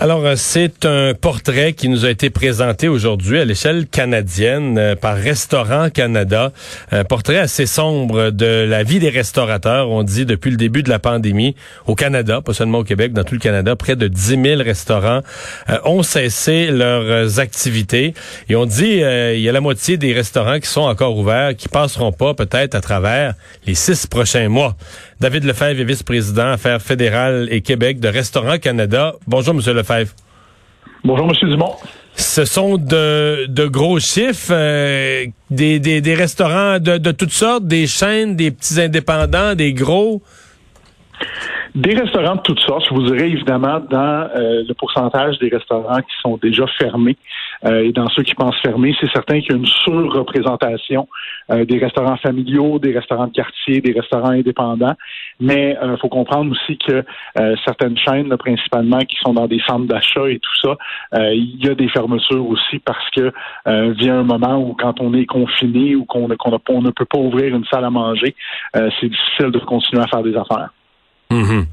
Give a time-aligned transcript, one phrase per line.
[0.00, 4.94] Alors, euh, c'est un portrait qui nous a été présenté aujourd'hui à l'échelle canadienne euh,
[4.94, 6.52] par Restaurant Canada.
[6.92, 9.90] Un portrait assez sombre de la vie des restaurateurs.
[9.90, 11.56] On dit depuis le début de la pandémie
[11.88, 15.22] au Canada, pas seulement au Québec, dans tout le Canada, près de 10 000 restaurants
[15.68, 18.14] euh, ont cessé leurs activités.
[18.48, 21.68] Et on dit il y a la moitié des restaurants qui sont encore ouverts, qui
[21.68, 23.34] passeront pas peut-être à travers
[23.66, 24.76] les six prochains mois.
[25.20, 29.16] David Lefebvre est vice-président Affaires fédérales et Québec de Restaurant Canada.
[29.26, 29.87] Bonjour, Monsieur Lefebvre.
[31.04, 31.74] Bonjour, Monsieur Dumont.
[32.14, 37.64] Ce sont de, de gros chiffres, euh, des, des, des, restaurants de, de toutes sortes,
[37.64, 40.20] des chaînes, des petits indépendants, des gros.
[41.74, 42.86] Des restaurants de toutes sortes.
[42.88, 47.16] Je vous dirais évidemment dans euh, le pourcentage des restaurants qui sont déjà fermés
[47.64, 51.08] et dans ceux qui pensent fermer, c'est certain qu'il y a une surreprésentation
[51.50, 54.94] euh, des restaurants familiaux, des restaurants de quartier, des restaurants indépendants.
[55.40, 57.04] Mais il faut comprendre aussi que
[57.64, 60.76] certaines chaînes, principalement, qui sont dans des centres d'achat et tout ça,
[61.32, 63.32] il y a des fermetures aussi parce que
[63.92, 66.28] vient un moment où quand on est confiné ou qu'on
[66.68, 68.34] on ne peut pas ouvrir une salle à manger,
[68.74, 70.70] c'est difficile de continuer à faire des affaires.
[71.30, 71.66] Mhm.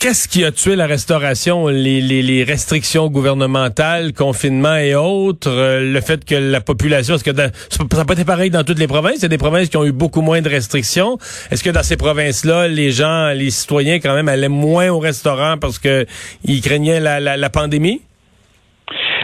[0.00, 1.68] Qu'est-ce qui a tué la restauration?
[1.68, 7.50] Les, restrictions gouvernementales, confinement et autres, euh, le fait que la population, est-ce que ça
[7.98, 9.16] n'a pas été pareil dans toutes les provinces?
[9.18, 11.18] Il y a des provinces qui ont eu beaucoup moins de restrictions.
[11.50, 15.58] Est-ce que dans ces provinces-là, les gens, les citoyens quand même allaient moins au restaurant
[15.58, 16.06] parce que
[16.44, 18.00] ils craignaient la, la pandémie?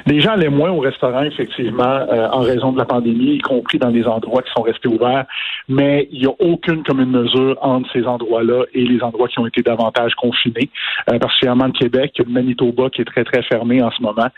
[0.07, 3.79] Les gens allaient moins au restaurant, effectivement, euh, en raison de la pandémie, y compris
[3.79, 5.27] dans les endroits qui sont restés ouverts.
[5.69, 9.47] Mais il n'y a aucune commune mesure entre ces endroits-là et les endroits qui ont
[9.47, 10.71] été davantage confinés,
[11.11, 14.29] euh, particulièrement le Québec, le Manitoba qui est très, très fermé en ce moment.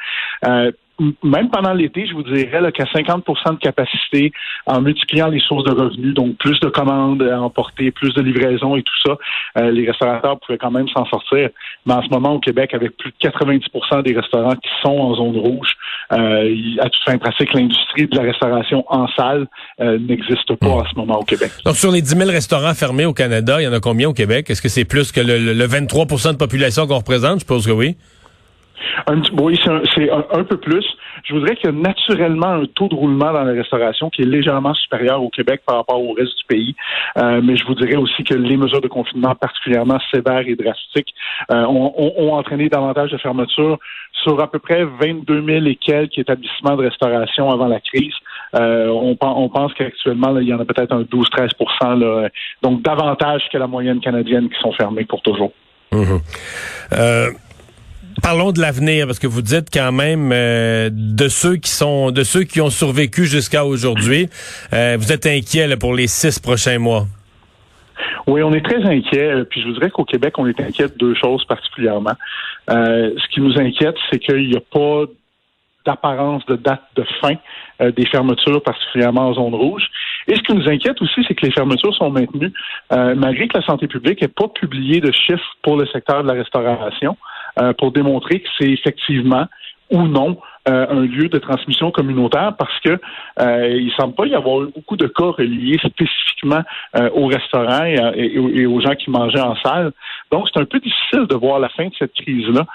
[0.46, 0.72] Euh,
[1.22, 4.32] même pendant l'été, je vous dirais qu'à 50% de capacité,
[4.66, 8.76] en multipliant les sources de revenus, donc plus de commandes à emporter, plus de livraisons
[8.76, 9.16] et tout ça,
[9.58, 11.50] euh, les restaurateurs pouvaient quand même s'en sortir.
[11.86, 15.14] Mais en ce moment, au Québec, avec plus de 90% des restaurants qui sont en
[15.14, 15.68] zone rouge,
[16.12, 19.46] euh, à toute fin pratique, l'industrie de la restauration en salle
[19.80, 21.50] euh, n'existe pas en ce moment au Québec.
[21.64, 24.14] Donc, sur les 10 000 restaurants fermés au Canada, il y en a combien au
[24.14, 24.50] Québec?
[24.50, 27.34] Est-ce que c'est plus que le, le 23 de population qu'on représente?
[27.34, 27.96] Je suppose que oui.
[29.06, 29.58] Un, oui,
[29.94, 30.84] c'est un, peu plus.
[31.24, 34.26] Je voudrais qu'il y a naturellement un taux de roulement dans la restauration qui est
[34.26, 36.76] légèrement supérieur au Québec par rapport au reste du pays.
[37.16, 41.14] Euh, mais je vous dirais aussi que les mesures de confinement particulièrement sévères et drastiques
[41.50, 43.78] euh, ont, entraîné davantage de fermetures
[44.22, 48.14] sur à peu près 22 000 et quelques établissements de restauration avant la crise.
[48.54, 52.30] Euh, on, on, pense qu'actuellement, il y en a peut-être un 12-13%
[52.62, 55.52] donc davantage que la moyenne canadienne qui sont fermés pour toujours.
[55.92, 56.18] Mmh
[58.22, 62.22] Parlons de l'avenir parce que vous dites quand même euh, de ceux qui sont de
[62.22, 64.28] ceux qui ont survécu jusqu'à aujourd'hui.
[64.72, 67.06] Euh, vous êtes inquiet pour les six prochains mois.
[68.26, 69.30] Oui, on est très inquiet.
[69.30, 72.14] Euh, puis je vous dirais qu'au Québec, on est inquiet de deux choses particulièrement.
[72.68, 75.04] ce qui nous inquiète, c'est qu'il n'y a pas
[75.86, 77.34] d'apparence de date de fin
[77.80, 79.84] des fermetures, particulièrement en zone rouge.
[80.26, 82.52] Et ce qui nous inquiète aussi, c'est que les fermetures sont maintenues,
[82.90, 86.34] malgré que la santé publique n'ait pas publié de chiffres pour le secteur de la
[86.34, 87.16] restauration.
[87.60, 89.46] Euh, pour démontrer que c'est effectivement
[89.90, 90.38] ou non
[90.68, 93.00] euh, un lieu de transmission communautaire parce que
[93.40, 96.62] euh, il semble pas y avoir beaucoup de cas reliés spécifiquement
[96.96, 99.92] euh, aux restaurants et, aux gens qui mangeaient en salle.
[100.30, 102.66] Donc c'est un peu difficile de voir la fin de cette crise-là,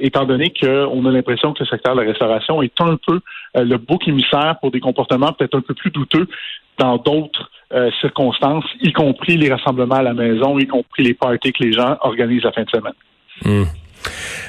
[0.00, 3.20] étant donné qu'on a l'impression que le secteur de la restauration est un peu
[3.54, 6.26] le bouc émissaire pour des comportements peut-être un peu plus douteux
[6.78, 7.50] dans d'autres
[8.00, 11.96] circonstances, y compris les rassemblements à la maison, y compris les parties que les gens
[12.00, 12.94] organisent la fin de semaine.
[13.44, 13.64] Hmm.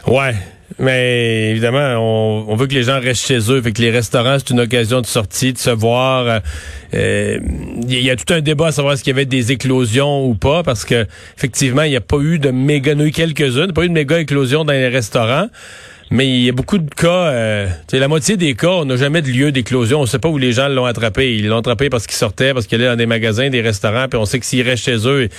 [0.07, 0.33] Ouais.
[0.77, 1.97] Mais évidemment,
[2.47, 3.61] on, veut que les gens restent chez eux.
[3.61, 6.41] Fait que les restaurants, c'est une occasion de sortie, de se voir.
[6.93, 7.39] Il euh,
[7.87, 10.85] y a tout un débat à savoir s'il y avait des éclosions ou pas, parce
[10.85, 11.05] que
[11.37, 14.63] effectivement, il n'y a pas eu de méga, il quelques-unes, pas eu de méga éclosion
[14.63, 15.49] dans les restaurants.
[16.11, 17.27] Mais il y a beaucoup de cas.
[17.27, 19.99] Euh, la moitié des cas, on n'a jamais de lieu d'éclosion.
[19.99, 21.35] On ne sait pas où les gens l'ont attrapé.
[21.35, 24.17] Ils l'ont attrapé parce qu'ils sortaient, parce qu'ils allaient dans des magasins, des restaurants, puis
[24.17, 25.29] on sait que s'ils restent chez eux,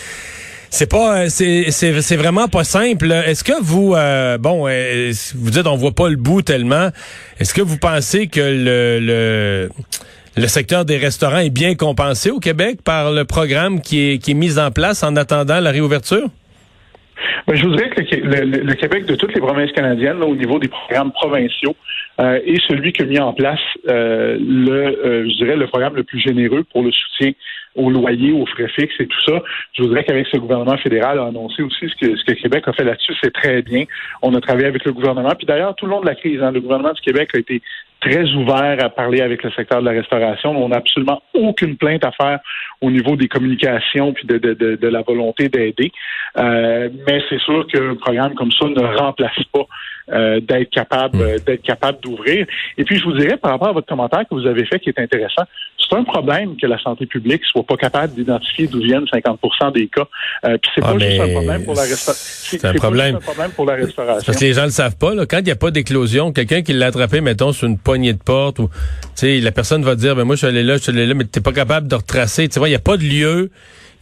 [0.73, 3.11] C'est pas, c'est, c'est, vraiment pas simple.
[3.11, 6.91] Est-ce que vous, euh, bon, euh, vous dites on voit pas le bout tellement.
[7.41, 9.69] Est-ce que vous pensez que le, le
[10.37, 14.31] le secteur des restaurants est bien compensé au Québec par le programme qui est, qui
[14.31, 16.29] est mis en place en attendant la réouverture?
[17.47, 20.69] Ben, je vous dirais que le, Québec, de toutes les provinces canadiennes, au niveau des
[20.69, 21.75] programmes provinciaux,
[22.21, 25.97] euh, est celui qui a mis en place euh, le, euh, je dirais, le programme
[25.97, 27.33] le plus généreux pour le soutien
[27.77, 29.43] au loyer, aux frais fixes et tout ça.
[29.75, 32.73] Je voudrais qu'avec ce gouvernement fédéral a annoncé aussi ce que, ce que Québec a
[32.73, 33.85] fait là-dessus, c'est très bien.
[34.23, 35.35] On a travaillé avec le gouvernement.
[35.37, 37.63] Puis d'ailleurs, tout le long de la crise, hein, le gouvernement du Québec a été
[38.01, 40.51] très ouvert à parler avec le secteur de la restauration.
[40.51, 42.41] On n'a absolument aucune plainte à faire
[42.81, 45.93] au niveau des communications puis de, de, de, la volonté d'aider.
[46.39, 49.67] Euh, mais c'est sûr qu'un programme comme ça ne remplace pas
[50.13, 52.47] euh, d'être capable euh, d'être capable d'ouvrir.
[52.79, 54.89] Et puis je vous dirais par rapport à votre commentaire que vous avez fait qui
[54.89, 55.45] est intéressant,
[55.91, 59.41] c'est un problème que la santé publique soit pas capable d'identifier d'où viennent 50
[59.75, 60.07] des cas.
[60.45, 62.15] Euh, puis c'est ah, pas juste un problème pour la restauration.
[62.25, 63.19] C'est un, problème.
[63.57, 64.23] pour la restauration.
[64.27, 65.15] Parce que les gens le savent pas.
[65.15, 68.13] Là, quand il n'y a pas d'éclosion, quelqu'un qui l'a attrapé, mettons, sur une poignée
[68.13, 68.69] de porte, ou
[69.23, 71.25] la personne va dire, ben moi je suis allé là, je suis allé là, mais
[71.25, 72.49] t'es pas capable de retracer.
[72.49, 73.51] Tu vois, il n'y a pas de lieu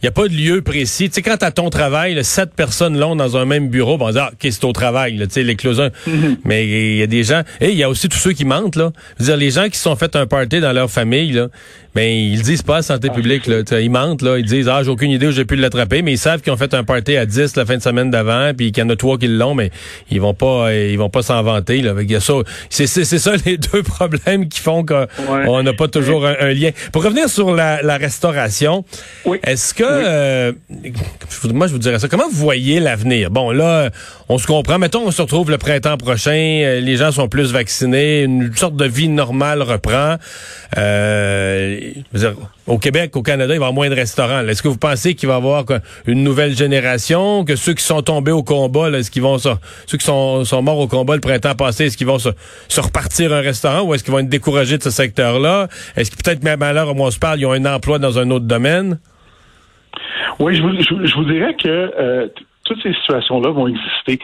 [0.01, 1.09] il n'y a pas de lieu précis.
[1.09, 4.07] Tu sais, quand à ton travail, là, sept personnes l'ont dans un même bureau, bon,
[4.07, 5.89] on dire, ah, OK, c'est au travail, tu sais, l'éclosion.
[6.07, 6.11] Mm
[6.45, 8.77] Mais il y a des gens, et il y a aussi tous ceux qui mentent,
[8.77, 8.91] là.
[9.17, 11.49] Je veux dire, les gens qui sont fait un party dans leur famille, là,
[11.95, 13.61] ben, ils disent pas à santé ah, publique, là.
[13.79, 14.37] Ils mentent, là.
[14.37, 16.57] Ils disent, ah, j'ai aucune idée où j'ai pu l'attraper, mais ils savent qu'ils ont
[16.57, 18.95] fait un party à 10 la fin de semaine d'avant, puis qu'il y en a
[18.95, 19.71] trois qui l'ont, mais
[20.11, 21.93] ils vont pas, ils vont pas s'en vanter, là.
[22.69, 26.71] C'est, c'est, ça les deux problèmes qui font qu'on n'a pas toujours un, lien.
[26.91, 28.83] Pour revenir sur la, la restauration,
[29.43, 30.51] est-ce que, euh,
[31.53, 32.07] moi, je vous dirais ça.
[32.07, 33.31] Comment vous voyez l'avenir?
[33.31, 33.89] Bon, là,
[34.29, 34.77] on se comprend.
[34.79, 36.31] Mettons, on se retrouve le printemps prochain.
[36.31, 38.23] Euh, les gens sont plus vaccinés.
[38.23, 40.17] Une sorte de vie normale reprend.
[40.77, 41.78] Euh,
[42.67, 44.39] au Québec, au Canada, il va y avoir moins de restaurants.
[44.47, 45.65] Est-ce que vous pensez qu'il va y avoir
[46.05, 49.57] une nouvelle génération, que ceux qui sont tombés au combat, est-ce qu'ils vont ceux
[49.97, 52.29] qui sont, morts au combat le printemps passé, est-ce qu'ils vont se,
[52.79, 55.67] repartir un restaurant ou est-ce qu'ils vont être découragés de ce secteur-là?
[55.95, 58.19] Est-ce que peut-être même à l'heure où on se parle, ils ont un emploi dans
[58.19, 58.99] un autre domaine?
[60.39, 62.27] Oui, je vous, dirais que euh,
[62.63, 64.19] toutes ces situations-là vont exister.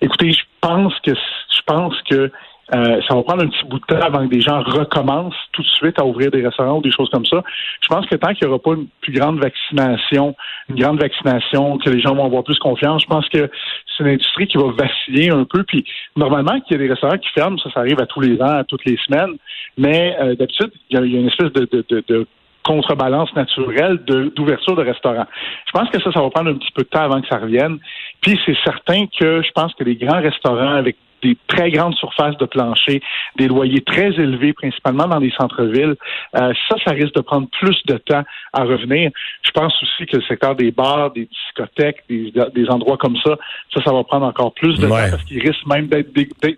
[0.00, 2.30] Écoutez, je pense que je pense que
[2.74, 5.62] euh, ça va prendre un petit bout de temps avant que des gens recommencent tout
[5.62, 7.42] de suite à ouvrir des restaurants ou des choses comme ça.
[7.80, 10.36] Je pense que tant qu'il n'y aura pas une plus grande vaccination,
[10.68, 13.50] une grande vaccination, que les gens vont avoir plus confiance, je pense que
[13.86, 15.64] c'est une industrie qui va vaciller un peu.
[15.64, 15.84] Puis
[16.16, 18.58] normalement, qu'il y ait des restaurants qui ferment, ça, ça arrive à tous les ans,
[18.58, 19.36] à toutes les semaines.
[19.76, 22.26] Mais euh, d'habitude, il y, a une espèce de, de, de
[22.62, 23.98] contrebalance naturelle
[24.36, 25.26] d'ouverture de, restaurants.
[25.66, 27.38] Je pense que ça, ça va prendre un petit peu de temps avant que ça
[27.38, 27.78] revienne.
[28.20, 32.36] Puis c'est certain que je pense que les grands restaurants avec des très grandes surfaces
[32.38, 33.02] de plancher,
[33.36, 35.96] des loyers très élevés, principalement dans les centres-villes.
[36.36, 38.22] Euh, ça, ça risque de prendre plus de temps
[38.52, 39.10] à revenir.
[39.42, 43.36] Je pense aussi que le secteur des bars, des discothèques, des, endroits comme ça,
[43.74, 46.10] ça, ça va prendre encore plus de temps parce qu'ils risquent même d'être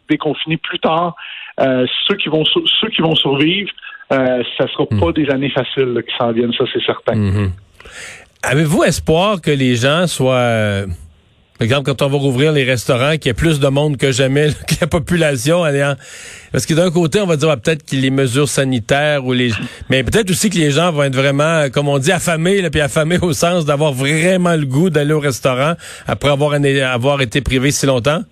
[0.08, 1.14] déconfinés plus tard.
[1.60, 3.70] Euh, ceux qui vont ceux qui vont survivre,
[4.12, 5.12] euh, ça sera pas hmm.
[5.12, 7.14] des années faciles qui s'en viennent, ça c'est certain.
[7.14, 7.52] Hmm.
[8.42, 10.86] Avez-vous espoir que les gens soient
[11.62, 14.10] par exemple, quand on va rouvrir les restaurants, qu'il y ait plus de monde que
[14.10, 15.94] jamais, que la population ayant...
[16.50, 19.52] Parce que d'un côté, on va dire ah, peut-être que les mesures sanitaires ou les...
[19.88, 22.80] Mais peut-être aussi que les gens vont être vraiment, comme on dit, affamés, là, puis
[22.80, 25.74] affamés au sens d'avoir vraiment le goût d'aller au restaurant
[26.08, 28.22] après avoir, été privés si longtemps?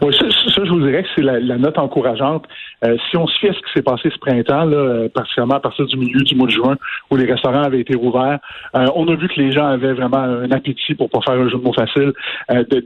[0.00, 0.24] Oui, ça,
[0.64, 2.46] je vous dirais que c'est la, note encourageante.
[2.84, 5.54] Euh, si on se fie à ce qui s'est passé ce printemps, là, euh, particulièrement
[5.54, 6.76] à partir du milieu du mois de juin,
[7.10, 8.38] où les restaurants avaient été rouverts,
[8.76, 11.48] euh, on a vu que les gens avaient vraiment un appétit, pour pas faire un
[11.48, 12.12] jeu de mots facile,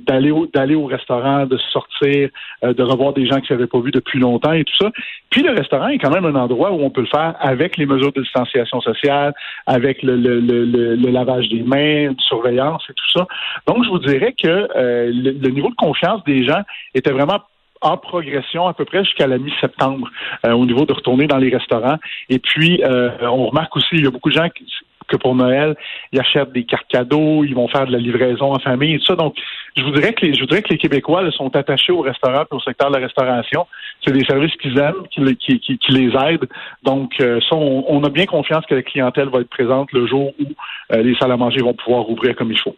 [0.07, 2.29] d'aller au, d'aller au restaurant, de sortir,
[2.63, 4.91] de revoir des gens qu'ils n'avaient pas vus depuis longtemps et tout ça.
[5.31, 7.87] Puis le restaurant est quand même un endroit où on peut le faire avec les
[7.87, 9.35] mesures de distanciation sociale,
[9.67, 10.65] avec le, le, le,
[10.97, 13.27] le lavage des mains, de surveillance et tout ça.
[13.67, 16.63] Donc, je vous dirais que le niveau de confiance des gens
[16.95, 17.41] était vraiment
[17.81, 20.09] en progression à peu près jusqu'à la mi-septembre
[20.47, 21.99] euh, au niveau de retourner dans les restaurants.
[22.29, 24.67] Et puis, euh, on remarque aussi, il y a beaucoup de gens qui,
[25.09, 25.75] que pour Noël,
[26.13, 29.07] ils achètent des cartes cadeaux, ils vont faire de la livraison en famille et tout
[29.07, 29.17] ça.
[29.17, 29.35] Donc,
[29.77, 32.97] je voudrais que voudrais que les Québécois sont attachés au restaurant et au secteur de
[32.97, 33.67] la restauration.
[34.05, 36.49] C'est des services qu'ils aiment, qui, les aident.
[36.83, 40.33] Donc, euh, ça, on, a bien confiance que la clientèle va être présente le jour
[40.39, 42.77] où les salles à manger vont pouvoir ouvrir comme il faut.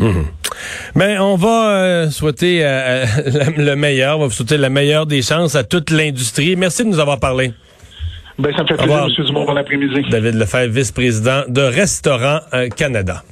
[0.00, 0.26] Mhm.
[0.94, 3.04] Mais on va euh, souhaiter euh,
[3.56, 6.56] le meilleur, on va souhaiter la meilleure des chances à toute l'industrie.
[6.56, 7.52] Merci de nous avoir parlé.
[8.38, 9.26] Ben, ça me fait plaisir, M.
[9.26, 9.44] Dumont.
[9.44, 10.06] Bon après-midi.
[10.10, 13.22] David Lefebvre, vice-président de Restaurant euh, Canada.